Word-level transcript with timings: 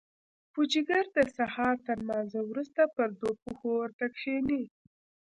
پوجيگر 0.53 1.05
د 1.17 1.19
سهار 1.37 1.75
تر 1.87 1.95
لمانځه 2.01 2.39
وروسته 2.49 2.81
پر 2.95 3.09
دوو 3.19 3.39
پښو 3.43 3.69
ورته 3.81 4.05
کښېني. 4.15 4.63